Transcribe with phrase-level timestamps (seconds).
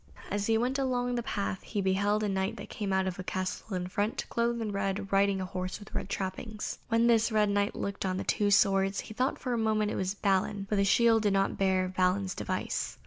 [0.31, 3.75] As he went along the path he beheld a Knight come out of a castle
[3.75, 6.79] in front, clothed in red, riding a horse with red trappings.
[6.87, 9.95] When this red Knight looked on the two swords, he thought for a moment it
[9.95, 12.97] was Balin, but the shield did not bear Balin's device.